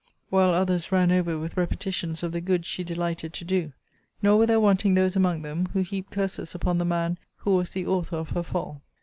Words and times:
While 0.31 0.55
others 0.55 0.91
ran 0.91 1.11
over 1.11 1.37
with 1.37 1.57
repetitions 1.57 2.23
of 2.23 2.31
the 2.31 2.41
good 2.41 2.65
she 2.65 2.83
delighted 2.83 3.33
to 3.33 3.45
do. 3.45 3.71
Nor 4.23 4.39
were 4.39 4.45
there 4.47 4.59
wanting 4.59 4.95
those 4.95 5.15
among 5.15 5.43
them, 5.43 5.67
who 5.73 5.81
heaped 5.83 6.09
curses 6.09 6.55
upon 6.55 6.79
the 6.79 6.85
man 6.85 7.19
who 7.37 7.53
was 7.55 7.69
the 7.69 7.85
author 7.85 8.17
of 8.17 8.31
her 8.31 8.41
fall. 8.41 8.81